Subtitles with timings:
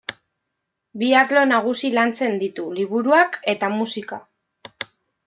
[1.01, 4.19] Bi arlo nagusi lantzen ditu: liburuak eta musika.